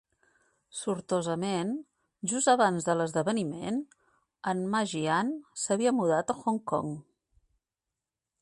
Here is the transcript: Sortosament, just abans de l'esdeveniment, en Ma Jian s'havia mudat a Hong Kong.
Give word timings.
Sortosament, 0.77 1.73
just 2.31 2.51
abans 2.55 2.87
de 2.89 2.95
l'esdeveniment, 3.01 3.79
en 4.53 4.67
Ma 4.75 4.83
Jian 4.95 5.33
s'havia 5.65 5.97
mudat 5.99 6.35
a 6.37 6.41
Hong 6.45 6.63
Kong. 6.73 6.95